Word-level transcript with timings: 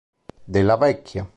Della 0.45 0.77
Vecchia 0.77 1.29